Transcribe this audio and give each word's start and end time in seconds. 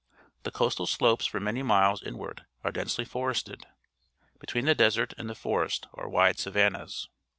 The 0.41 0.49
coastal 0.49 0.87
slopes 0.87 1.27
for 1.27 1.39
many 1.39 1.61
miles 1.61 2.01
inward 2.01 2.47
are 2.63 2.71
densely 2.71 3.05
forested. 3.05 3.67
Between 4.39 4.65
the 4.65 4.73
desert 4.73 5.13
and 5.15 5.29
the 5.29 5.35
forest 5.35 5.85
are 5.93 6.09
wide 6.09 6.39
savannas. 6.39 7.07